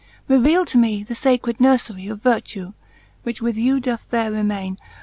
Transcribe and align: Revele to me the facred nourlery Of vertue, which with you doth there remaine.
Revele 0.27 0.65
to 0.65 0.79
me 0.79 1.03
the 1.03 1.13
facred 1.13 1.59
nourlery 1.59 2.09
Of 2.09 2.23
vertue, 2.23 2.73
which 3.21 3.39
with 3.39 3.55
you 3.59 3.79
doth 3.79 4.07
there 4.09 4.31
remaine. 4.31 4.77